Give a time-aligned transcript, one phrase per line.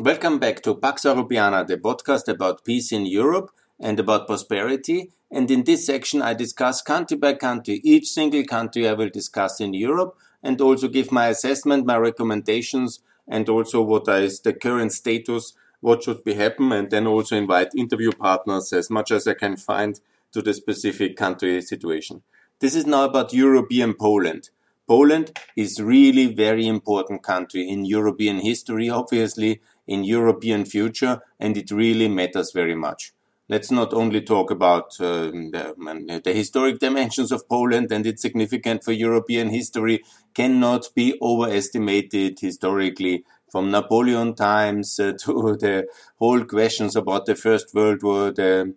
[0.00, 5.12] Welcome back to Pax Europiana, the podcast about peace in Europe and about prosperity.
[5.30, 9.60] And in this section, I discuss country by country, each single country I will discuss
[9.60, 12.98] in Europe, and also give my assessment, my recommendations,
[13.28, 17.68] and also what is the current status, what should be happen, and then also invite
[17.76, 20.00] interview partners as much as I can find
[20.32, 22.22] to the specific country situation.
[22.58, 24.50] This is now about European Poland.
[24.86, 31.70] Poland is really very important country in European history, obviously, in European future, and it
[31.70, 33.12] really matters very much.
[33.48, 38.86] Let's not only talk about uh, the, the, historic dimensions of Poland and its significance
[38.86, 45.86] for European history cannot be overestimated historically from Napoleon times uh, to the
[46.18, 48.74] whole questions about the First World War, the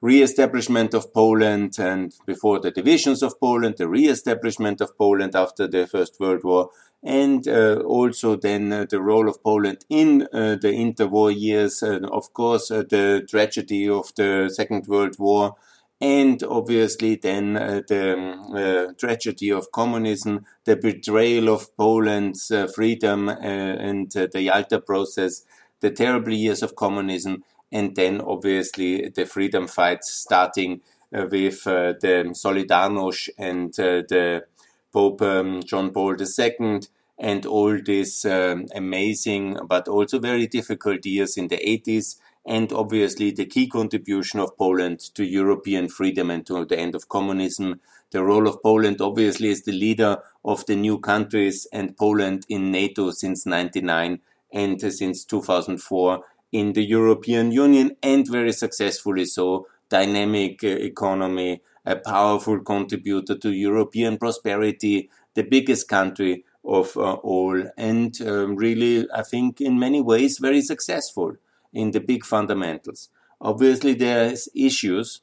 [0.00, 5.86] re-establishment of Poland and before the divisions of Poland, the re-establishment of Poland after the
[5.86, 6.70] First World War,
[7.02, 12.06] and uh, also then uh, the role of Poland in uh, the interwar years, and
[12.06, 15.56] of course, uh, the tragedy of the Second World War,
[16.00, 23.28] and obviously then uh, the um, uh, tragedy of communism, the betrayal of Poland's freedom
[23.28, 25.42] and the Yalta process,
[25.80, 30.80] the terrible years of communism, and then obviously the freedom fights starting
[31.10, 34.44] with the Solidarność and the
[34.92, 36.80] Pope um, John Paul II
[37.18, 42.16] and all these um, amazing but also very difficult years in the 80s
[42.46, 47.08] and obviously the key contribution of Poland to European freedom and to the end of
[47.08, 47.80] communism.
[48.10, 52.70] The role of Poland obviously is the leader of the new countries and Poland in
[52.70, 60.62] NATO since 99 and since 2004 in the European Union and very successfully so dynamic
[60.64, 68.20] uh, economy, a powerful contributor to European prosperity, the biggest country of uh, all, and
[68.22, 71.36] um, really, I think, in many ways, very successful
[71.72, 73.08] in the big fundamentals.
[73.40, 75.20] Obviously, there's issues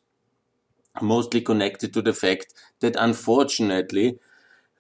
[1.02, 4.18] mostly connected to the fact that unfortunately,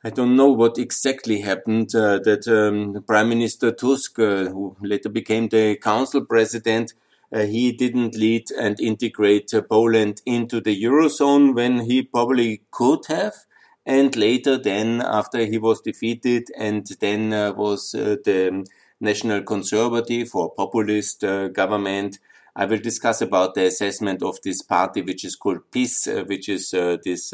[0.05, 5.09] I don't know what exactly happened, uh, that um, Prime Minister Tusk, uh, who later
[5.09, 6.93] became the council president,
[7.33, 13.07] uh, he didn't lead and integrate uh, Poland into the Eurozone when he probably could
[13.07, 13.33] have.
[13.83, 18.63] And later then after he was defeated and then uh, was uh, the
[18.99, 21.19] national conservative or populist
[21.51, 22.17] government
[22.55, 26.71] i will discuss about the assessment of this party which is called PiS which is
[26.71, 27.33] this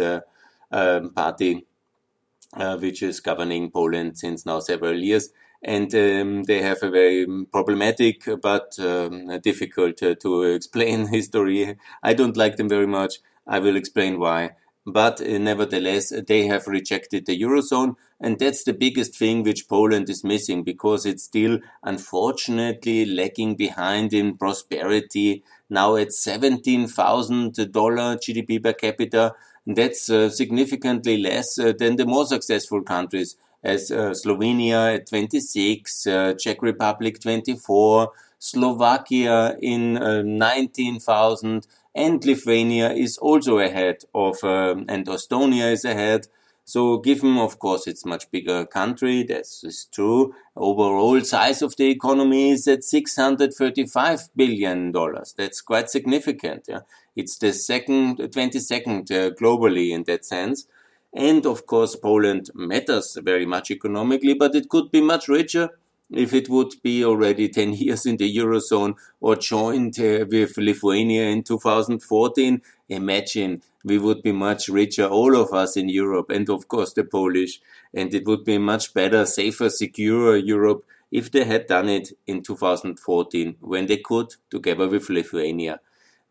[2.55, 5.29] uh, which is governing poland since now several years.
[5.63, 11.77] And um, they have a very problematic but um, difficult to explain history.
[12.01, 13.19] I don't like them very much.
[13.45, 14.51] I will explain why.
[14.85, 20.09] But uh, nevertheless they have rejected the eurozone and that's the biggest thing which Poland
[20.09, 25.43] is missing because it's still unfortunately lagging behind in prosperity.
[25.69, 29.35] Now at $17,000 GDP per capita
[29.75, 36.07] that's uh, significantly less uh, than the more successful countries as uh, Slovenia at 26
[36.07, 44.85] uh, Czech Republic 24 Slovakia in uh, 19,000 and Lithuania is also ahead of, um,
[44.87, 46.27] and Estonia is ahead.
[46.63, 50.33] So given, of course, it's much bigger country, this is true.
[50.55, 55.33] Overall size of the economy is at 635 billion dollars.
[55.37, 56.65] That's quite significant.
[56.69, 56.81] Yeah?
[57.15, 60.67] It's the second, 22nd uh, globally in that sense.
[61.13, 65.69] And of course, Poland matters very much economically, but it could be much richer
[66.11, 71.23] if it would be already 10 years in the Eurozone or joined uh, with Lithuania
[71.23, 76.67] in 2014, imagine we would be much richer, all of us in Europe, and of
[76.67, 77.61] course the Polish,
[77.93, 82.41] and it would be much better, safer, secure Europe if they had done it in
[82.41, 85.79] 2014 when they could, together with Lithuania.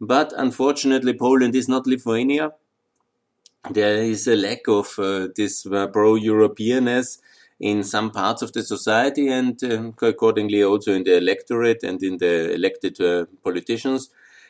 [0.01, 2.53] But unfortunately, Poland is not Lithuania.
[3.71, 7.19] There is a lack of uh, this uh, pro-Europeanness
[7.61, 12.17] in some parts of the society and um, accordingly also in the electorate and in
[12.17, 14.09] the elected uh, politicians.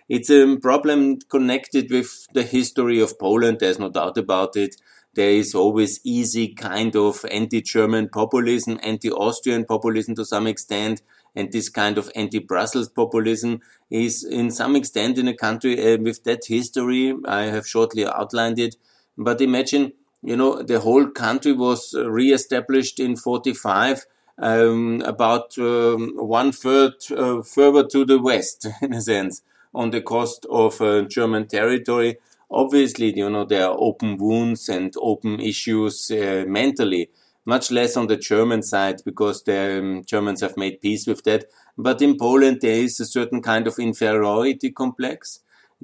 [0.08, 3.58] It's a problem connected with the history of Poland.
[3.58, 4.76] There's no doubt about it.
[5.14, 11.03] There is always easy kind of anti-German populism, anti-Austrian populism to some extent.
[11.35, 13.61] And this kind of anti-Brussels populism
[13.91, 17.15] is in some extent in a country uh, with that history.
[17.27, 18.77] I have shortly outlined it.
[19.17, 19.93] But imagine
[20.23, 24.05] you know, the whole country was uh, re-established in 45,
[24.38, 29.43] um, about um, one third uh, further to the west, in a sense,
[29.75, 32.19] on the coast of uh, German territory.
[32.50, 37.11] Obviously, you know, there are open wounds and open issues uh, mentally,
[37.55, 41.43] much less on the German side because the um, Germans have made peace with that.
[41.76, 45.41] But in Poland, there is a certain kind of inferiority complex.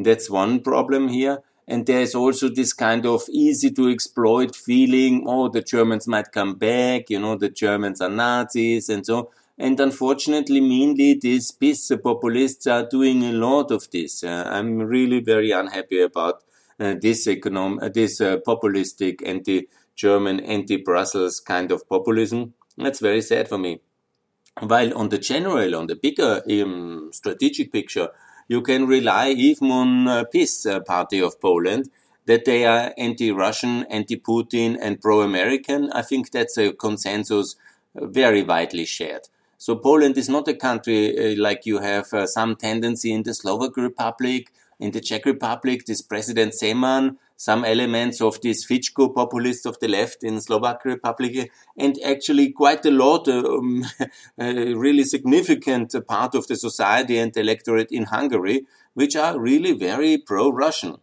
[0.07, 1.39] That's one problem here.
[1.69, 6.31] And there is also this kind of easy to exploit feeling, oh, the Germans might
[6.31, 9.31] come back, you know, the Germans are Nazis and so.
[9.59, 14.23] And unfortunately, mainly these PiS populists are doing a lot of this.
[14.23, 16.37] Uh, I'm really very unhappy about
[16.79, 18.37] uh, this economic, uh, this uh,
[20.03, 22.55] populistic anti-German, anti-Brussels kind of populism.
[22.77, 23.81] That's very sad for me.
[24.61, 28.11] While on the general, on the bigger um, strategic picture,
[28.49, 31.91] you can rely even on uh, PiS Party of Poland
[32.27, 35.91] that they are anti-Russian, anti-Putin, and pro-American.
[35.93, 37.57] I think that's a consensus
[37.95, 39.29] very widely shared.
[39.59, 43.35] So Poland is not a country uh, like you have uh, some tendency in the
[43.35, 49.67] Slovak Republic, in the Czech Republic, this President Zeman, some elements of this Fico populists
[49.67, 53.85] of the left in Slovak Republic, and actually quite a lot, um,
[54.38, 60.17] a really significant part of the society and electorate in Hungary, which are really very
[60.19, 60.97] pro-Russian.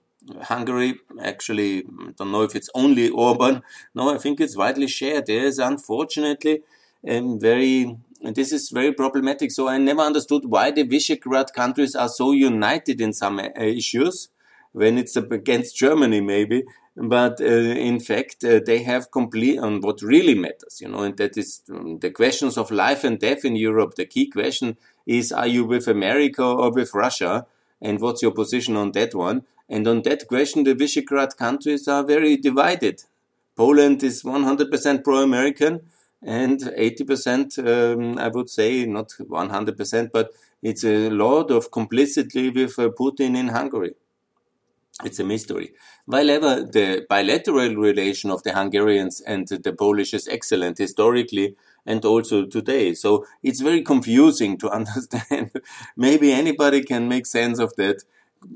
[0.43, 3.61] Hungary, actually, I don't know if it's only Orban.
[3.93, 5.25] No, I think it's widely shared.
[5.25, 6.61] There is unfortunately
[7.07, 9.51] um, very and this is very problematic.
[9.51, 14.29] So I never understood why the Visegrad countries are so united in some uh, issues
[14.73, 16.63] when it's against Germany, maybe.
[16.95, 21.17] But uh, in fact, uh, they have complete on what really matters, you know, and
[21.17, 23.95] that is um, the questions of life and death in Europe.
[23.95, 24.77] The key question
[25.07, 27.47] is, are you with America or with Russia?
[27.81, 29.43] And what's your position on that one?
[29.67, 33.03] And on that question, the Visegrad countries are very divided.
[33.55, 35.81] Poland is 100% pro-American
[36.21, 40.31] and 80%, um, I would say, not 100%, but
[40.61, 43.95] it's a lot of complicity with uh, Putin in Hungary.
[45.03, 45.73] It's a mystery.
[46.05, 51.55] While ever the bilateral relation of the Hungarians and the Polish is excellent historically
[51.85, 52.93] and also today.
[52.93, 55.51] So it's very confusing to understand.
[55.97, 58.03] Maybe anybody can make sense of that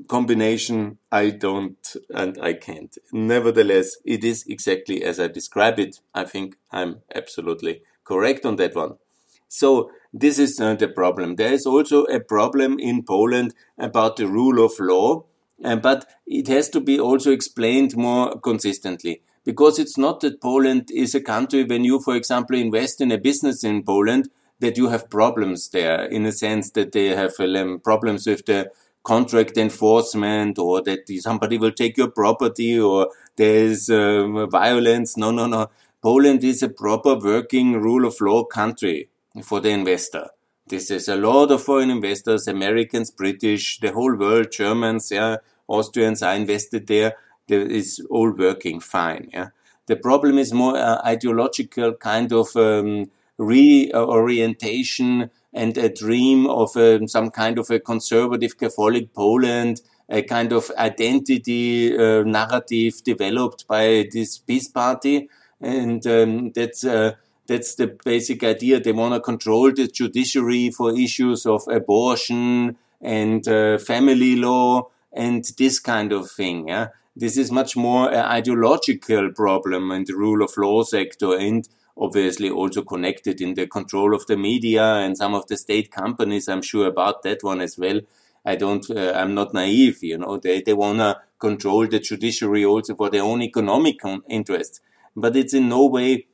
[0.06, 0.98] combination.
[1.10, 2.96] I don't and I can't.
[3.12, 6.00] Nevertheless, it is exactly as I describe it.
[6.14, 8.94] I think I'm absolutely correct on that one.
[9.48, 11.36] So this is uh, the problem.
[11.36, 15.24] There is also a problem in Poland about the rule of law,
[15.60, 19.22] but it has to be also explained more consistently.
[19.44, 23.18] Because it's not that Poland is a country when you, for example, invest in a
[23.18, 24.28] business in Poland,
[24.60, 28.70] that you have problems there in a sense that they have um, problems with the
[29.04, 35.16] contract enforcement or that somebody will take your property or there's uh, violence.
[35.16, 35.70] No, no, no.
[36.02, 39.08] Poland is a proper working rule of law country
[39.42, 40.28] for the investor.
[40.68, 45.36] This is a lot of foreign investors, Americans, British, the whole world, Germans, yeah,
[45.66, 47.14] Austrians are invested there.
[47.48, 49.30] It's all working fine.
[49.32, 49.48] Yeah.
[49.86, 57.08] The problem is more uh, ideological kind of um, reorientation and a dream of a,
[57.08, 59.80] some kind of a conservative Catholic Poland,
[60.10, 65.30] a kind of identity uh, narrative developed by this PiS party.
[65.60, 67.14] And um, that's, uh,
[67.48, 68.78] that's the basic idea.
[68.78, 75.44] They want to control the judiciary for issues of abortion and uh, family law and
[75.58, 76.68] this kind of thing.
[76.68, 76.88] Yeah?
[77.16, 81.36] This is much more an ideological problem in the rule of law sector.
[81.36, 81.68] And
[82.00, 86.48] obviously also connected in the control of the media and some of the state companies.
[86.48, 88.00] I'm sure about that one as well.
[88.44, 92.64] I don't, uh, I'm not naive, you know, they, they want to control the judiciary
[92.64, 94.80] also for their own economic interests.
[95.16, 96.26] But it's in no way,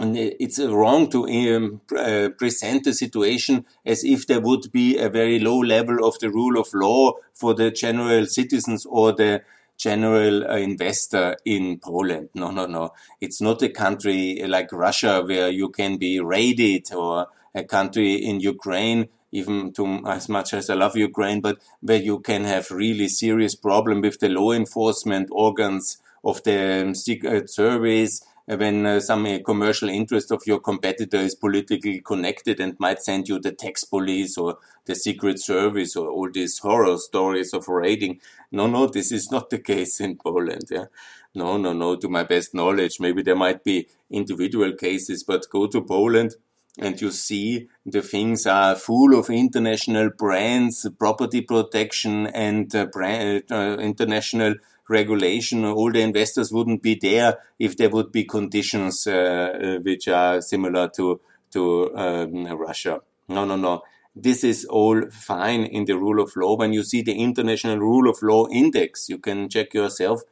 [0.00, 5.38] it's wrong to um, uh, present the situation as if there would be a very
[5.38, 9.42] low level of the rule of law for the general citizens or the
[9.76, 12.28] general uh, investor in Poland.
[12.34, 12.92] No, no, no.
[13.20, 18.40] It's not a country like Russia where you can be raided or a country in
[18.40, 23.08] Ukraine even to as much as I love Ukraine, but where you can have really
[23.08, 29.38] serious problem with the law enforcement organs of the secret service when uh, some uh,
[29.44, 34.36] commercial interest of your competitor is politically connected and might send you the tax police
[34.36, 38.20] or the secret service or all these horror stories of raiding.
[38.52, 40.64] No, no, this is not the case in Poland.
[40.70, 40.86] Yeah.
[41.34, 43.00] No, no, no, to my best knowledge.
[43.00, 46.36] Maybe there might be individual cases, but go to Poland
[46.78, 53.44] and you see the things are full of international brands, property protection and uh, brand,
[53.50, 54.54] uh, international
[54.88, 60.08] regulation, all the investors wouldn't be there if there would be conditions uh, uh, which
[60.08, 61.20] are similar to
[61.52, 63.00] to um, Russia.
[63.28, 63.82] No, no, no.
[64.16, 66.56] This is all fine in the rule of law.
[66.56, 70.22] When you see the International Rule of Law Index, you can check yourself.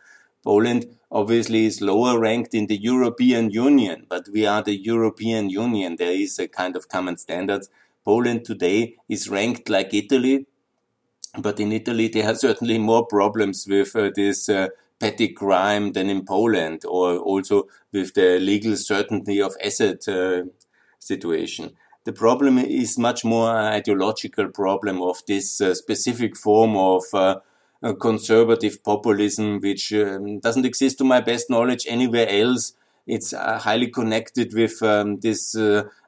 [0.44, 5.96] Poland obviously is lower ranked in the European Union, but we are the European Union.
[5.96, 7.70] There is a kind of common standards.
[8.04, 10.46] Poland today is ranked like Italy,
[11.38, 16.08] but in Italy there are certainly more problems with uh, this uh, petty crime than
[16.08, 20.42] in Poland, or also with the legal certainty of asset uh,
[20.98, 21.72] situation.
[22.04, 27.36] The problem is much more an ideological problem of this uh, specific form of uh,
[28.00, 32.74] conservative populism, which um, doesn't exist to my best knowledge anywhere else.
[33.06, 35.56] It's uh, highly connected with um, this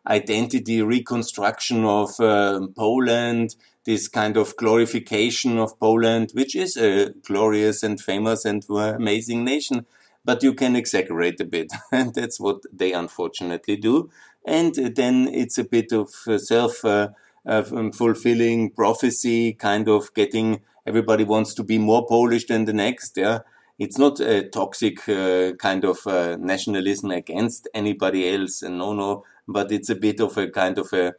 [0.07, 7.83] identity reconstruction of um, Poland, this kind of glorification of Poland, which is a glorious
[7.83, 9.87] and famous and amazing nation.
[10.25, 14.11] But you can exaggerate a bit, and that's what they unfortunately do.
[14.47, 17.09] And then it's a bit of self uh,
[17.47, 23.17] uh, fulfilling prophecy, kind of getting everybody wants to be more Polish than the next.
[23.17, 23.41] Yeah,
[23.79, 28.63] it's not a toxic uh, kind of uh, nationalism against anybody else.
[28.63, 31.15] And no, no, but it's a bit of a kind of a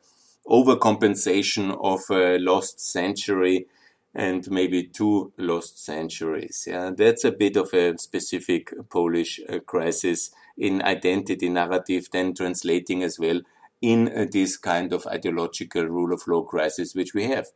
[0.47, 3.67] overcompensation of a lost century
[4.13, 6.65] and maybe two lost centuries.
[6.67, 13.03] Yeah, that's a bit of a specific Polish uh, crisis in identity narrative, then translating
[13.03, 13.41] as well
[13.81, 17.47] in uh, this kind of ideological rule of law crisis which we have.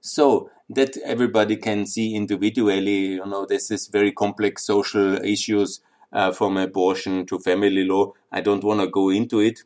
[0.00, 5.80] So that everybody can see individually, you know, this is very complex social issues
[6.12, 8.12] uh, from abortion to family law.
[8.32, 9.62] I don't want to go into it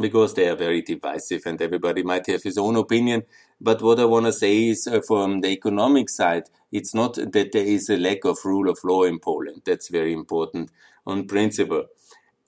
[0.00, 3.22] because they are very divisive and everybody might have his own opinion.
[3.60, 7.50] But what I want to say is uh, from the economic side, it's not that
[7.52, 9.62] there is a lack of rule of law in Poland.
[9.64, 10.70] That's very important
[11.06, 11.84] on principle.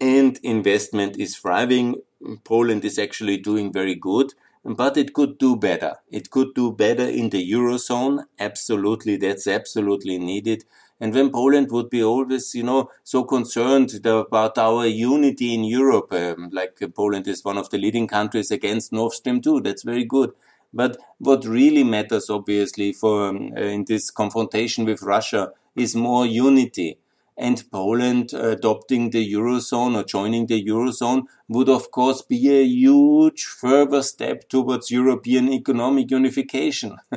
[0.00, 1.96] And investment is thriving.
[2.44, 4.34] Poland is actually doing very good
[4.74, 5.94] but it could do better.
[6.10, 8.24] It could do better in the Eurozone.
[8.38, 9.16] Absolutely.
[9.16, 10.64] That's absolutely needed.
[11.00, 16.12] And when Poland would be always, you know, so concerned about our unity in Europe,
[16.12, 19.82] um, like uh, Poland is one of the leading countries against Nord Stream 2, that's
[19.82, 20.32] very good.
[20.72, 26.24] But what really matters, obviously, for um, uh, in this confrontation with Russia is more
[26.24, 26.98] unity
[27.36, 33.44] and Poland adopting the Eurozone or joining the Eurozone would of course be a huge
[33.44, 36.96] further step towards European economic unification.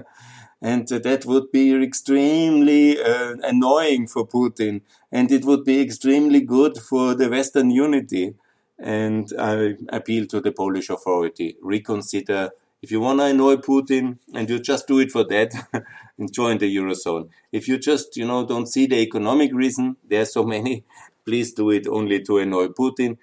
[0.62, 6.78] and that would be extremely uh, annoying for Putin and it would be extremely good
[6.78, 8.36] for the Western unity.
[8.78, 12.52] And I appeal to the Polish authority, reconsider
[12.82, 15.54] if you want to annoy Putin and you just do it for that,
[16.18, 17.30] and join the Eurozone.
[17.52, 20.86] If you just, you know, don't see the economic reason, there are so many,
[21.26, 23.18] please do it only to annoy Putin.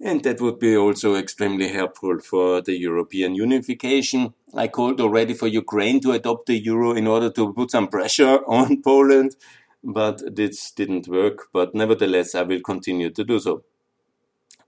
[0.00, 4.34] And that would be also extremely helpful for the European unification.
[4.52, 8.44] I called already for Ukraine to adopt the euro in order to put some pressure
[8.48, 9.36] on Poland,
[9.84, 11.48] but this didn't work.
[11.52, 13.62] But nevertheless, I will continue to do so.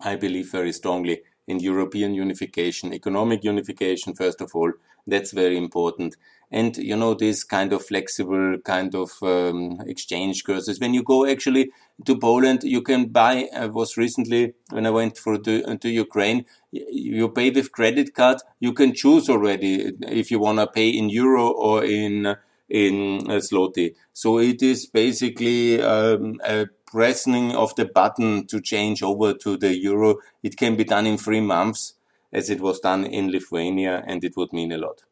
[0.01, 4.73] I believe very strongly in European unification, economic unification, first of all.
[5.07, 6.17] That's very important.
[6.51, 10.81] And, you know, this kind of flexible kind of um, exchange courses.
[10.81, 11.71] When you go actually
[12.05, 16.45] to Poland, you can buy, I was recently, when I went for to, to Ukraine,
[16.73, 18.39] you pay with credit card.
[18.59, 22.37] You can choose already if you want to pay in euro or in,
[22.69, 23.95] in uh, zloty.
[24.13, 29.77] So it is basically um, a pressing of the button to change over to the
[29.77, 31.95] euro, it can be done in three months,
[32.33, 35.03] as it was done in Lithuania, and it would mean a lot.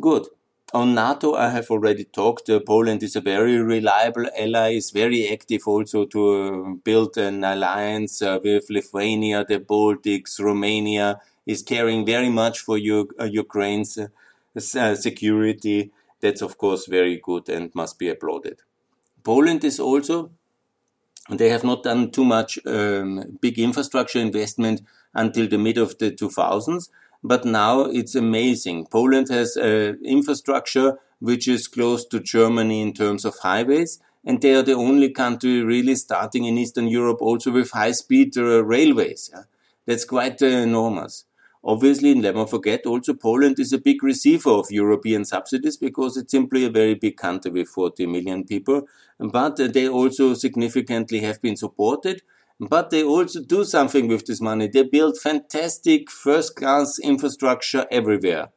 [0.00, 0.28] Good.
[0.74, 2.50] On NATO, I have already talked.
[2.50, 7.44] Uh, Poland is a very reliable ally, is very active also to uh, build an
[7.44, 13.98] alliance uh, with Lithuania, the Baltics, Romania, is caring very much for U- uh, Ukraine's
[14.58, 15.92] security.
[16.20, 18.60] That's, of course, very good and must be applauded.
[19.24, 20.30] Poland is also
[21.30, 24.82] they have not done too much um, big infrastructure investment
[25.14, 26.90] until the mid of the 2000s,
[27.24, 28.86] but now it's amazing.
[28.86, 34.54] Poland has uh, infrastructure which is close to Germany in terms of highways, and they
[34.54, 39.30] are the only country really starting in Eastern Europe also with high-speed uh, railways.
[39.32, 39.44] Yeah?
[39.86, 41.24] That's quite uh, enormous.
[41.66, 46.30] Obviously, let never forget also Poland is a big receiver of European subsidies because it's
[46.30, 48.86] simply a very big country with 40 million people.
[49.18, 52.20] But they also significantly have been supported.
[52.60, 54.68] But they also do something with this money.
[54.68, 58.48] They build fantastic first class infrastructure everywhere.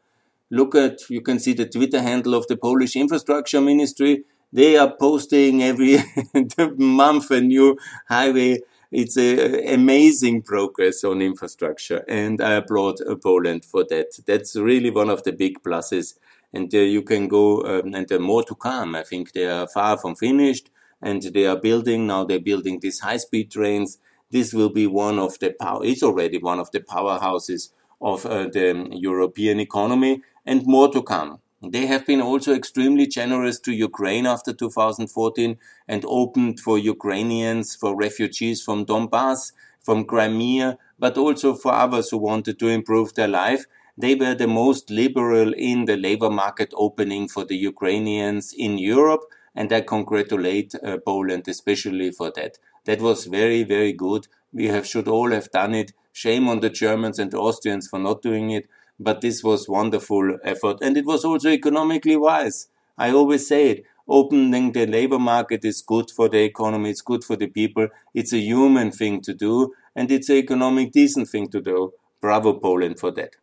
[0.49, 4.23] Look at, you can see the Twitter handle of the Polish infrastructure ministry.
[4.53, 5.97] They are posting every
[6.77, 7.77] month a new
[8.07, 8.59] highway
[8.91, 14.17] it's a amazing progress on infrastructure, and I applaud uh, Poland for that.
[14.25, 16.17] That's really one of the big pluses.
[16.53, 18.95] And uh, you can go, um, and there are more to come.
[18.95, 20.69] I think they are far from finished.
[21.01, 22.23] And they are building now.
[22.23, 23.99] They're building these high-speed trains.
[24.31, 25.85] This will be one of the power.
[25.85, 27.69] It's already one of the powerhouses
[28.01, 31.39] of uh, the European economy, and more to come.
[31.61, 37.95] They have been also extremely generous to Ukraine after 2014 and opened for Ukrainians, for
[37.95, 39.51] refugees from Donbass,
[39.81, 43.65] from Crimea, but also for others who wanted to improve their life.
[43.97, 49.23] They were the most liberal in the labor market opening for the Ukrainians in Europe,
[49.57, 52.59] and I congratulate uh, Poland especially for that.
[52.85, 54.27] That was very, very good.
[54.53, 55.91] We have, should all have done it.
[56.13, 60.77] Shame on the Germans and Austrians for not doing it but this was wonderful effort
[60.81, 62.67] and it was also economically wise.
[62.97, 63.85] I always say it.
[64.09, 66.91] Opening the labor market is good for the economy.
[66.91, 67.89] It's good for the people.
[68.13, 71.93] It's a human thing to do and it's an economic decent thing to do.
[72.21, 73.35] Bravo Poland for that.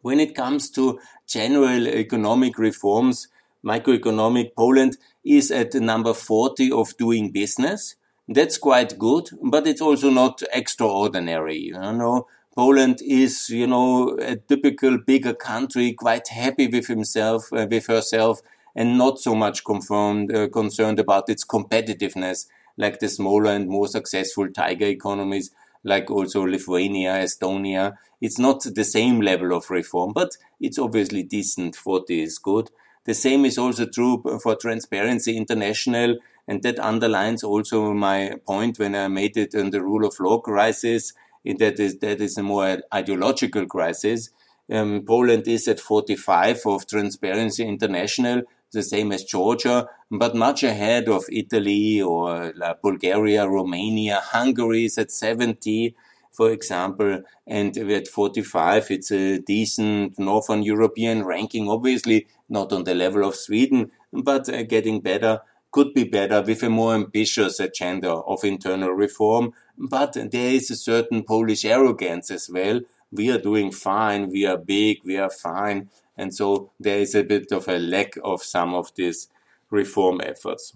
[0.00, 3.28] When it comes to general economic reforms,
[3.66, 7.96] microeconomic Poland is at number 40 of doing business.
[8.28, 11.58] That's quite good, but it's also not extraordinary.
[11.58, 17.66] You know, Poland is, you know, a typical bigger country, quite happy with himself, uh,
[17.70, 18.40] with herself,
[18.74, 22.46] and not so much confirmed, uh, concerned about its competitiveness,
[22.76, 25.50] like the smaller and more successful tiger economies,
[25.84, 27.96] like also Lithuania, Estonia.
[28.20, 31.76] It's not the same level of reform, but it's obviously decent.
[31.76, 32.70] 40 is good.
[33.06, 38.94] The same is also true for Transparency International, and that underlines also my point when
[38.94, 41.12] I made it on the rule of law crisis
[41.54, 44.30] that is that is a more ideological crisis.
[44.70, 51.08] Um, Poland is at 45 of Transparency International, the same as Georgia, but much ahead
[51.08, 54.20] of Italy or uh, Bulgaria, Romania.
[54.20, 55.94] Hungary is at 70,
[56.36, 61.66] for example, and at 45, it's a decent Northern European ranking.
[61.66, 65.40] Obviously, not on the level of Sweden, but uh, getting better
[65.72, 69.54] could be better with a more ambitious agenda of internal reform.
[69.78, 72.80] But there is a certain Polish arrogance as well.
[73.10, 74.28] We are doing fine.
[74.28, 74.98] We are big.
[75.04, 75.88] We are fine.
[76.18, 79.28] And so there is a bit of a lack of some of these
[79.70, 80.74] reform efforts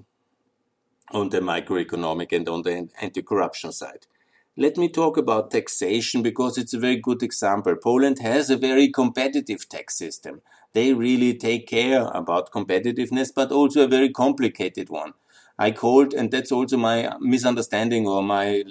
[1.13, 4.07] on the microeconomic and on the anti-corruption side.
[4.61, 7.75] Let me talk about taxation because it's a very good example.
[7.77, 10.43] Poland has a very competitive tax system.
[10.75, 15.15] They really take care about competitiveness, but also a very complicated one.
[15.59, 18.65] I called, and that's also my misunderstanding or my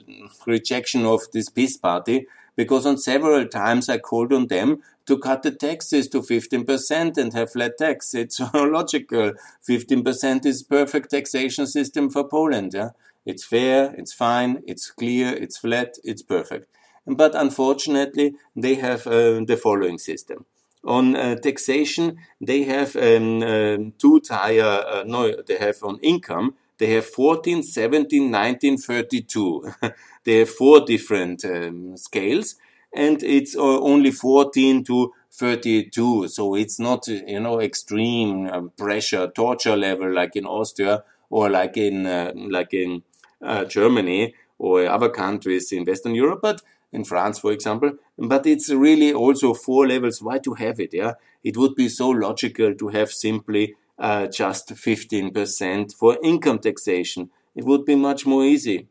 [0.45, 5.41] rejection of this PiS party, because on several times I called on them to cut
[5.41, 8.13] the taxes to 15% and have flat tax.
[8.13, 9.33] It's logical.
[9.67, 12.75] 15% is perfect taxation system for Poland.
[12.75, 12.89] Yeah?
[13.25, 16.67] It's fair, it's fine, it's clear, it's flat, it's perfect.
[17.05, 20.45] But unfortunately, they have uh, the following system
[20.85, 26.55] on uh, taxation, they have um, uh, two tier, uh, no, they have on income,
[26.77, 29.69] they have 14, 17, 19, 32.
[30.23, 32.55] they have four different um, scales
[32.93, 36.29] and it's uh, only 14 to 32.
[36.29, 41.75] So it's not, you know, extreme um, pressure, torture level like in Austria or like
[41.75, 43.03] in, uh, like in
[43.41, 47.91] uh, Germany or other countries in Western Europe, but in France, for example.
[48.17, 50.21] But it's really also four levels.
[50.21, 50.93] Why to have it?
[50.93, 57.29] Yeah, it would be so logical to have simply uh, just 15% for income taxation.
[57.55, 58.87] It would be much more easy.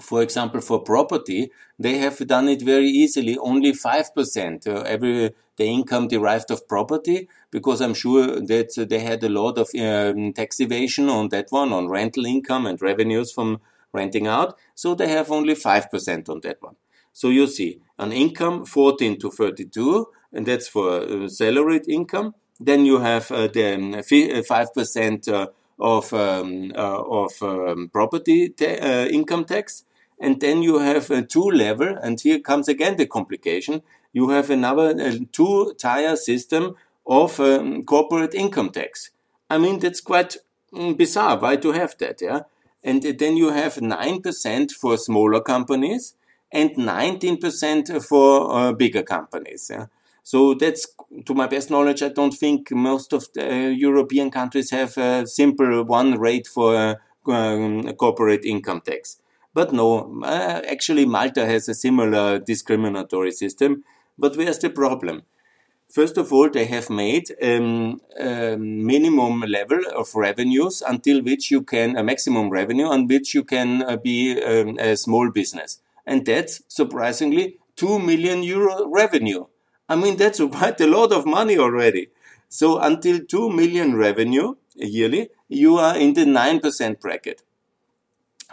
[0.00, 3.36] For example, for property, they have done it very easily.
[3.38, 9.22] Only 5% uh, every the income derived of property, because I'm sure that they had
[9.22, 13.60] a lot of um, tax evasion on that one, on rental income and revenues from
[13.92, 14.58] renting out.
[14.74, 16.76] So they have only 5% on that one.
[17.12, 22.34] So you see an income 14 to 32, and that's for uh, salaried income.
[22.58, 23.76] Then you have uh, the
[24.48, 25.46] 5% um, uh, uh,
[25.82, 29.84] of, um, uh, of um, property uh, income tax.
[30.20, 33.82] And then you have a two level, and here comes again the complication.
[34.12, 39.10] You have another two tier system of um, corporate income tax.
[39.50, 40.36] I mean, that's quite
[40.72, 41.38] mm, bizarre.
[41.38, 42.22] Why to have that?
[42.22, 42.42] Yeah.
[42.84, 46.14] And then you have 9% for smaller companies
[46.52, 49.70] and 19% for uh, bigger companies.
[49.72, 49.86] Yeah?
[50.22, 50.86] So that's,
[51.26, 55.26] to my best knowledge, I don't think most of the uh, European countries have a
[55.26, 56.94] simple one rate for uh,
[57.30, 59.18] um, corporate income tax.
[59.54, 63.84] But no, uh, actually Malta has a similar discriminatory system.
[64.18, 65.22] But where's the problem?
[65.90, 71.60] First of all, they have made um, a minimum level of revenues until which you
[71.62, 75.80] can, a maximum revenue on which you can uh, be um, a small business.
[76.06, 79.44] And that's surprisingly 2 million euro revenue.
[79.88, 82.08] I mean, that's quite a lot of money already.
[82.48, 87.42] So until 2 million revenue yearly, you are in the 9% bracket.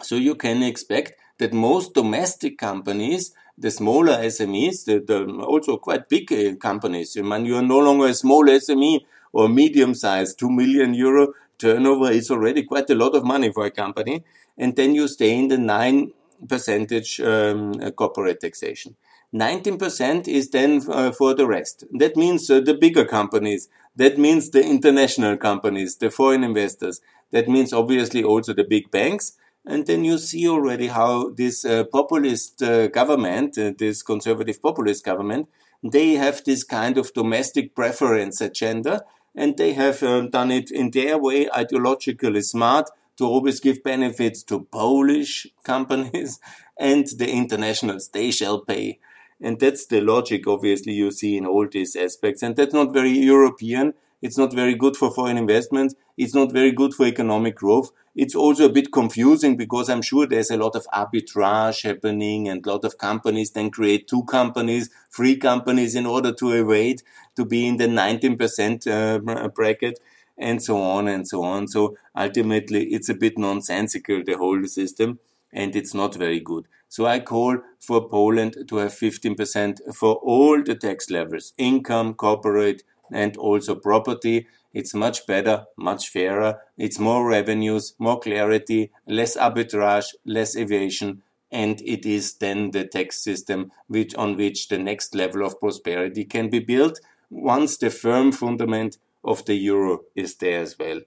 [0.02, 6.08] So you can expect that most domestic companies, the smaller SMEs, the, the also quite
[6.08, 9.02] big uh, companies, I mean, you are no longer a small SME
[9.34, 13.66] or medium sized, 2 million euro turnover is already quite a lot of money for
[13.66, 14.24] a company.
[14.58, 16.12] And then you stay in the 9
[16.48, 18.96] percentage um, corporate taxation.
[19.34, 21.84] 19% is then uh, for the rest.
[21.92, 23.70] That means uh, the bigger companies.
[23.96, 27.00] That means the international companies, the foreign investors.
[27.32, 29.38] That means obviously also the big banks.
[29.66, 35.06] And then you see already how this uh, populist uh, government, uh, this conservative populist
[35.06, 35.48] government,
[35.84, 39.04] they have this kind of domestic preference agenda.
[39.36, 44.42] And they have um, done it in their way, ideologically smart, to always give benefits
[44.44, 46.40] to Polish companies
[46.80, 48.10] and the internationals.
[48.10, 49.00] They shall pay.
[49.42, 52.44] And that's the logic, obviously, you see in all these aspects.
[52.44, 53.94] And that's not very European.
[54.22, 55.94] It's not very good for foreign investment.
[56.18, 57.92] It's not very good for economic growth.
[58.16, 62.66] It's also a bit confusing because I'm sure there's a lot of arbitrage happening and
[62.66, 67.02] a lot of companies then create two companies, three companies in order to evade
[67.38, 70.00] to be in the 19% uh, bracket
[70.38, 71.70] and so on and so on.
[71.70, 75.20] So ultimately it's a bit nonsensical, the whole system,
[75.54, 76.68] and it's not very good.
[76.90, 82.82] So I call for Poland to have 15% for all the tax levels, income, corporate,
[83.12, 84.48] and also property.
[84.74, 86.60] It's much better, much fairer.
[86.78, 91.22] It's more revenues, more clarity, less arbitrage, less evasion,
[91.52, 96.26] and it is then the tax system which on which the next level of prosperity
[96.26, 97.00] can be built
[97.30, 101.02] once the firm fundament of the euro is there as well.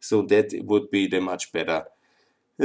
[0.00, 1.84] So that would be the much better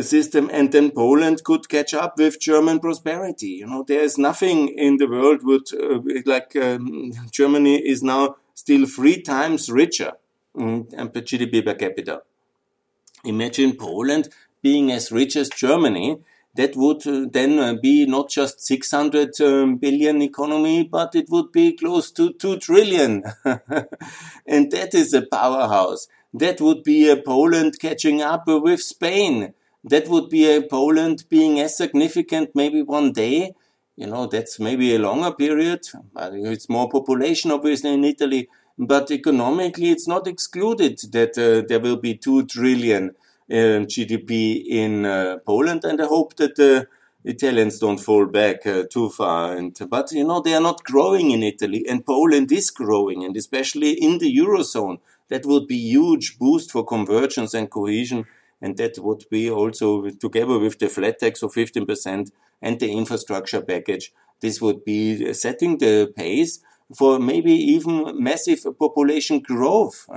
[0.03, 3.47] system, and then Poland could catch up with German prosperity.
[3.47, 8.35] You know, there is nothing in the world would uh, like um, Germany is now
[8.53, 10.13] still three times richer
[10.57, 12.21] um, per GDP per capita.
[13.23, 14.29] Imagine Poland
[14.61, 16.19] being as rich as Germany.
[16.55, 21.51] That would uh, then uh, be not just 600 um, billion economy, but it would
[21.51, 23.23] be close to 2 trillion.
[23.45, 26.07] and that is a powerhouse.
[26.33, 29.53] That would be a Poland catching up with Spain
[29.85, 33.53] that would be a Poland being as significant maybe one day.
[33.95, 35.81] You know, that's maybe a longer period.
[36.17, 38.49] It's more population, obviously, in Italy.
[38.77, 43.11] But economically, it's not excluded that uh, there will be 2 trillion
[43.49, 45.85] uh, GDP in uh, Poland.
[45.85, 46.87] And I hope that the
[47.23, 49.55] Italians don't fall back uh, too far.
[49.55, 51.85] And, but, you know, they are not growing in Italy.
[51.87, 54.97] And Poland is growing, and especially in the Eurozone.
[55.29, 58.25] That would be huge boost for convergence and cohesion
[58.65, 62.31] and that would be also together with the flat tax of 15%
[62.63, 64.11] and the infrastructure package.
[64.41, 66.53] This would be setting the pace
[66.97, 70.09] for maybe even massive population growth.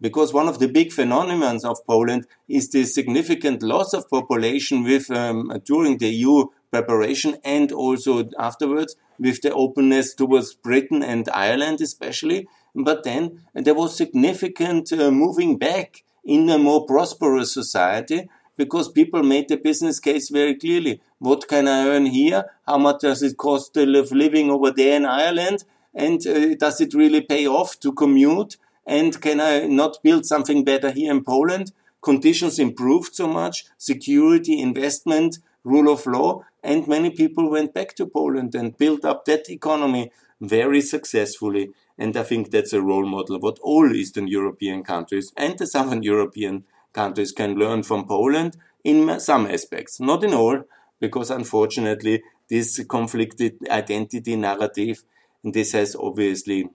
[0.00, 5.08] Because one of the big phenomena of Poland is the significant loss of population with
[5.12, 11.80] um, during the EU preparation and also afterwards with the openness towards Britain and Ireland
[11.80, 12.48] especially.
[12.74, 19.22] But then there was significant uh, moving back in a more prosperous society because people
[19.22, 21.00] made the business case very clearly.
[21.18, 22.44] What can I earn here?
[22.66, 25.64] How much does it cost to live living over there in Ireland?
[25.94, 28.56] And uh, does it really pay off to commute?
[28.86, 31.72] And can I not build something better here in Poland?
[32.00, 38.06] Conditions improved so much, security, investment, rule of law, and many people went back to
[38.06, 41.70] Poland and built up that economy very successfully.
[41.98, 46.02] And I think that's a role model what all Eastern European countries and the Southern
[46.02, 50.64] European countries can learn from Poland in some aspects, not in all,
[51.00, 55.04] because unfortunately this conflicted identity narrative,
[55.42, 56.68] this has obviously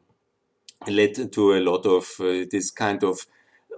[0.88, 3.26] led to a lot of uh, this kind of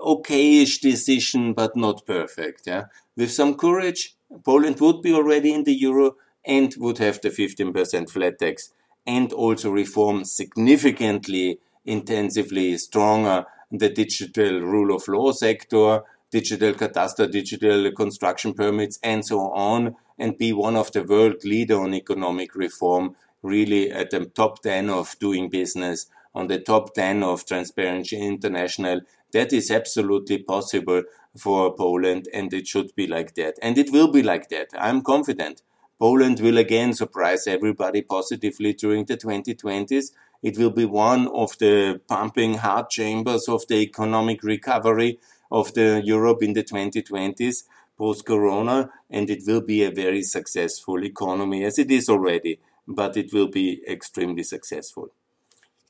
[0.02, 2.64] okayish decision, but not perfect.
[2.66, 6.16] Yeah, with some courage, Poland would be already in the euro
[6.46, 8.74] and would have the 15% flat tax
[9.06, 17.92] and also reform significantly, intensively stronger the digital rule of law sector, digital cadastre, digital
[17.92, 23.16] construction permits, and so on, and be one of the world leader on economic reform,
[23.42, 29.02] really at the top 10 of doing business, on the top 10 of Transparency International.
[29.34, 31.04] That is absolutely possible
[31.38, 33.56] for Poland, and it should be like that.
[33.62, 34.68] And it will be like that.
[34.78, 35.62] I'm confident.
[36.02, 40.06] Poland will again surprise everybody positively during the 2020s.
[40.42, 45.20] It will be one of the pumping heart chambers of the economic recovery
[45.52, 47.66] of the Europe in the 2020s
[48.00, 53.16] post corona and it will be a very successful economy as it is already but
[53.16, 55.10] it will be extremely successful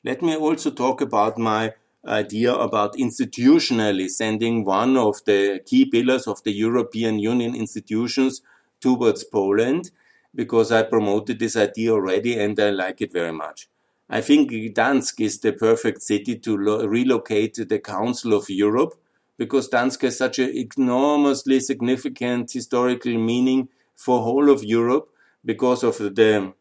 [0.04, 1.74] let me also talk about my
[2.06, 8.42] idea about institutionally sending one of the key pillars of the European Union institutions
[8.82, 9.92] towards Poland
[10.34, 13.68] because I promoted this idea already and I like it very much.
[14.10, 18.96] I think Gdansk is the perfect city to relocate the Council of Europe
[19.38, 25.10] because Gdansk has such an enormously significant historical meaning for whole of Europe
[25.46, 26.54] because of the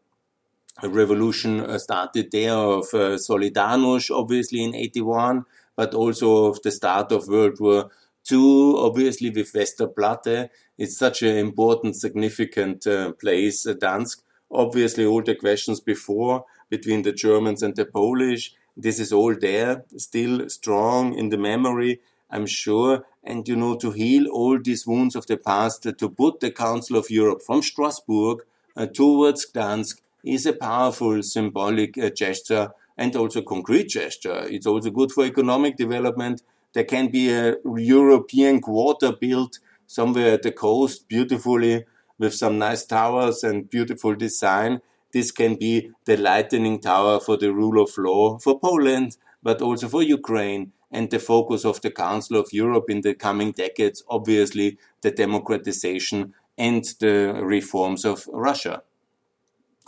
[0.81, 7.11] revolution uh, started there of uh, Solidarność, obviously in 81, but also of the start
[7.11, 7.91] of World War
[8.29, 10.49] II, obviously with Westerplatte.
[10.77, 14.23] It's such an important, significant uh, place, uh, Dansk.
[14.51, 19.83] Obviously, all the questions before between the Germans and the Polish, this is all there,
[19.97, 23.05] still strong in the memory, I'm sure.
[23.23, 26.51] And, you know, to heal all these wounds of the past, uh, to put the
[26.51, 28.43] Council of Europe from Strasbourg
[28.75, 34.45] uh, towards Gdansk is a powerful symbolic uh, gesture and also concrete gesture.
[34.49, 36.43] It's also good for economic development.
[36.73, 41.85] There can be a European quarter built somewhere at the coast beautifully
[42.17, 44.81] with some nice towers and beautiful design.
[45.11, 49.89] This can be the lightning tower for the rule of law for Poland, but also
[49.89, 54.77] for Ukraine and the focus of the Council of Europe in the coming decades, obviously
[55.01, 58.83] the democratization and the reforms of Russia.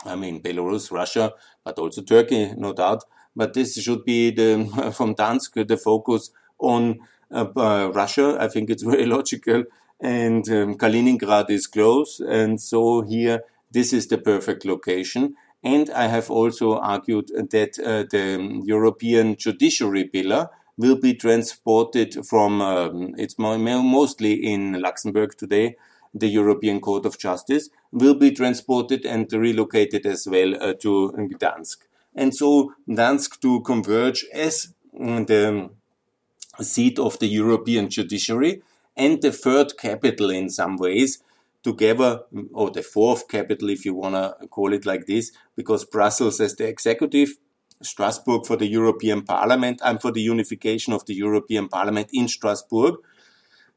[0.04, 1.32] I mean, Belarus, Russia,
[1.64, 3.04] but also Turkey, no doubt.
[3.36, 6.30] But this should be the, from Dansk, the focus
[6.64, 7.00] on
[7.30, 8.36] uh, uh, Russia.
[8.40, 9.64] I think it's very logical.
[10.00, 12.20] And um, Kaliningrad is close.
[12.20, 15.36] And so here, this is the perfect location.
[15.62, 22.60] And I have also argued that uh, the European judiciary pillar will be transported from,
[22.60, 25.76] um, it's mostly in Luxembourg today,
[26.12, 31.78] the European Court of Justice, will be transported and relocated as well uh, to Gdansk.
[32.14, 35.70] And so Gdansk to converge as mm, the
[36.62, 38.62] seat of the European judiciary
[38.96, 41.22] and the third capital in some ways
[41.62, 42.20] together,
[42.52, 46.54] or the fourth capital if you want to call it like this, because Brussels as
[46.56, 47.30] the executive,
[47.82, 52.96] Strasbourg for the European Parliament, and for the unification of the European Parliament in Strasbourg,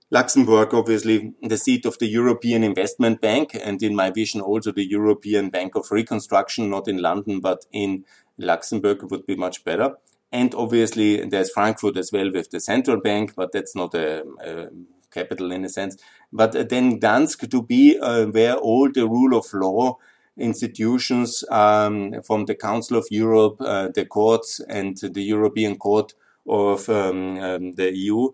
[0.10, 4.88] Luxembourg, obviously, the seat of the European Investment Bank, and in my vision, also the
[4.88, 8.06] European Bank of Reconstruction, not in London, but in
[8.38, 9.96] Luxembourg would be much better.
[10.32, 14.68] And obviously, there's Frankfurt as well with the central bank, but that's not a, a
[15.12, 15.98] capital in a sense.
[16.34, 19.98] But then Dansk to be uh, where all the rule of law
[20.38, 26.14] institutions um, from the Council of Europe, uh, the courts, and the European Court
[26.48, 28.30] of um, um, the EU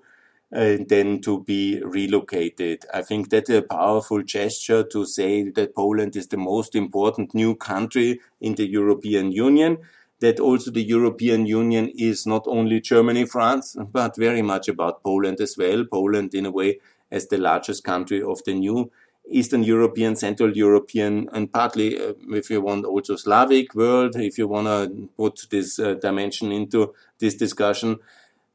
[0.53, 2.86] and then to be relocated.
[2.93, 7.56] I think that's a powerful gesture to say that Poland is the most important new
[7.56, 9.79] country in the European Union.
[10.23, 15.41] That also the European Union is not only Germany, France, but very much about Poland
[15.41, 15.86] as well.
[15.86, 16.79] Poland, in a way,
[17.12, 18.91] as the largest country of the new
[19.39, 24.47] Eastern European, Central European, and partly, uh, if you want, also Slavic world, if you
[24.47, 27.99] want to put this uh, dimension into this discussion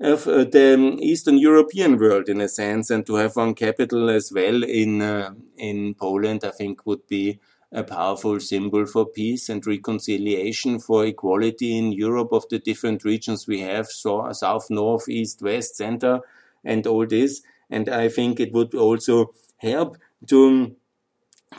[0.01, 4.33] of uh, the Eastern European world in a sense, and to have one capital as
[4.33, 7.39] well in uh, in Poland, I think would be
[7.71, 13.47] a powerful symbol for peace and reconciliation, for equality in Europe of the different regions
[13.47, 16.21] we have, so south, north, east, west, center,
[16.65, 17.43] and all this.
[17.71, 20.75] And I think it would also help to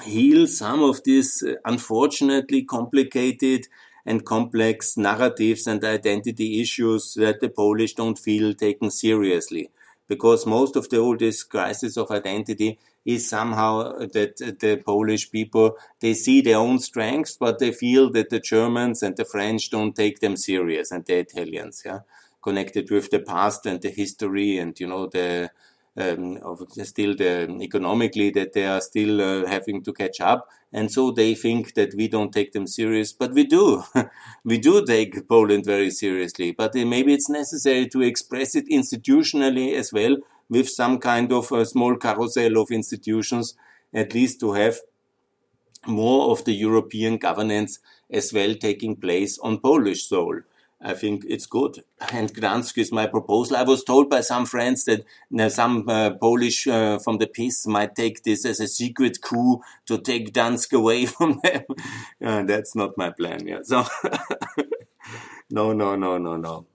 [0.03, 3.67] heal some of these uh, unfortunately complicated
[4.05, 9.69] and complex narratives and identity issues that the Polish don't feel taken seriously.
[10.07, 13.73] Because most of the oldest crisis of identity is somehow
[14.15, 19.01] that the Polish people, they see their own strengths, but they feel that the Germans
[19.01, 22.01] and the French don't take them serious and the Italians, yeah,
[22.41, 25.49] connected with the past and the history and, you know, the,
[25.97, 30.91] um, of still the economically that they are still uh, having to catch up, and
[30.91, 33.83] so they think that we don't take them serious, but we do.
[34.45, 39.73] we do take Poland very seriously, but uh, maybe it's necessary to express it institutionally
[39.73, 40.17] as well,
[40.49, 43.55] with some kind of a small carousel of institutions,
[43.93, 44.79] at least to have
[45.87, 47.79] more of the European governance
[48.11, 50.41] as well taking place on Polish soil.
[50.81, 51.83] I think it's good.
[52.13, 53.57] And Gdansk is my proposal.
[53.57, 55.03] I was told by some friends that
[55.51, 59.97] some uh, Polish uh, from the PiS might take this as a secret coup to
[59.97, 61.63] take Gdansk away from them.
[62.23, 63.45] uh, that's not my plan.
[63.45, 63.59] Yeah.
[63.63, 63.83] So,
[65.49, 66.65] no, no, no, no, no.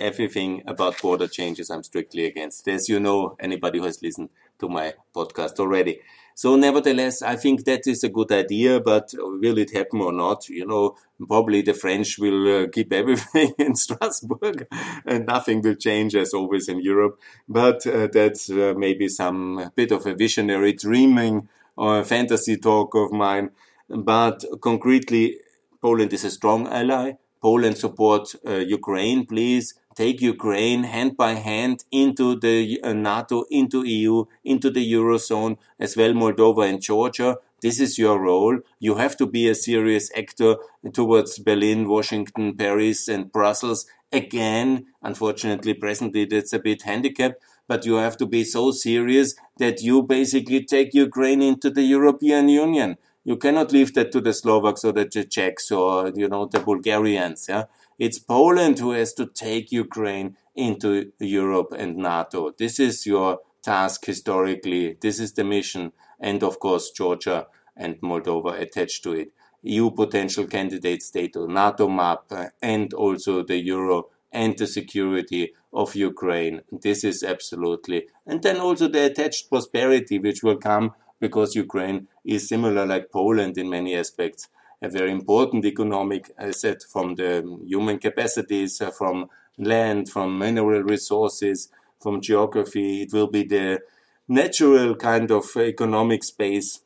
[0.00, 2.66] Everything about border changes, I'm strictly against.
[2.68, 6.00] As you know, anybody who has listened to my podcast already.
[6.34, 10.48] So nevertheless, I think that is a good idea, but will it happen or not?
[10.48, 10.96] You know,
[11.26, 14.66] probably the French will uh, keep everything in Strasbourg
[15.06, 17.18] and nothing will change as always in Europe.
[17.48, 23.12] But uh, that's uh, maybe some bit of a visionary dreaming or fantasy talk of
[23.12, 23.50] mine.
[23.88, 25.38] But concretely,
[25.80, 27.12] Poland is a strong ally.
[27.40, 33.82] Poland support uh, Ukraine, please take Ukraine hand by hand into the uh, NATO, into
[33.84, 37.38] EU, into the Eurozone, as well Moldova and Georgia.
[37.62, 38.60] This is your role.
[38.78, 40.56] You have to be a serious actor
[40.92, 43.86] towards Berlin, Washington, Paris, and Brussels.
[44.12, 49.80] Again, unfortunately, presently that's a bit handicapped, but you have to be so serious that
[49.82, 52.98] you basically take Ukraine into the European Union.
[53.26, 57.46] You cannot leave that to the Slovaks or the Czechs or, you know, the Bulgarians.
[57.48, 57.64] Yeah.
[57.98, 62.52] It's Poland who has to take Ukraine into Europe and NATO.
[62.56, 64.96] This is your task historically.
[65.00, 65.90] This is the mission.
[66.20, 69.32] And of course, Georgia and Moldova attached to it.
[69.62, 76.60] EU potential candidate NATO map, uh, and also the Euro and the security of Ukraine.
[76.70, 78.06] This is absolutely.
[78.24, 83.58] And then also the attached prosperity, which will come because Ukraine is similar like Poland
[83.58, 84.48] in many aspects
[84.82, 91.68] a very important economic asset from the human capacities, uh, from land, from mineral resources,
[92.00, 93.02] from geography.
[93.02, 93.80] It will be the
[94.28, 96.80] natural kind of economic space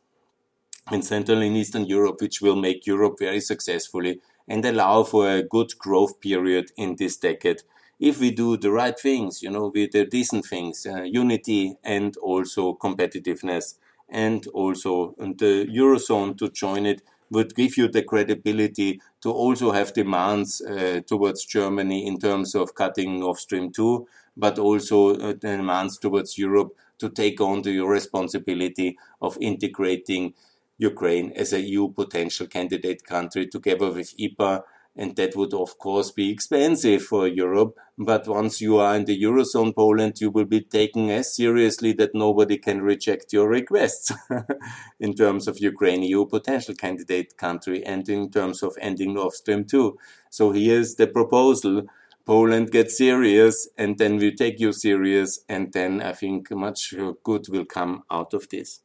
[0.92, 5.42] in Central and Eastern Europe, which will make Europe very successfully and allow for a
[5.42, 7.62] good growth period in this decade.
[7.98, 12.16] If we do the right things, you know, with the decent things, uh, unity and
[12.16, 13.74] also competitiveness,
[14.10, 19.92] and also the Eurozone to join it would give you the credibility to also have
[19.92, 25.98] demands uh, towards Germany in terms of cutting Nord Stream 2, but also uh, demands
[25.98, 30.34] towards Europe to take on the responsibility of integrating
[30.78, 34.62] Ukraine as a EU potential candidate country together with IPA
[34.96, 37.76] and that would of course be expensive for Europe.
[37.96, 42.14] But once you are in the Eurozone, Poland, you will be taken as seriously that
[42.14, 44.12] nobody can reject your requests
[45.00, 49.64] in terms of Ukraine, EU potential candidate country, and in terms of ending Nord Stream
[49.64, 49.96] 2.
[50.30, 51.82] So here's the proposal.
[52.24, 57.48] Poland gets serious, and then we take you serious, and then I think much good
[57.48, 58.80] will come out of this.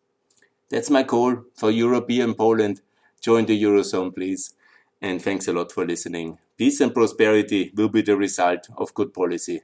[0.70, 2.82] That's my call for European Poland.
[3.22, 4.54] Join the Eurozone, please
[5.06, 6.40] and thanks a lot for listening.
[6.58, 9.62] Peace and prosperity will be the result of good policy.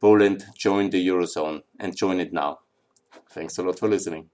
[0.00, 2.60] Poland join the Eurozone and join it now.
[3.30, 4.30] Thanks a lot for listening.